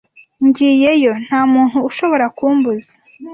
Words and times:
Ngiyeyo. 0.45 1.13
Nta 1.25 1.39
muntu 1.53 1.77
ushobora 1.89 2.25
kumbuza. 2.37 2.93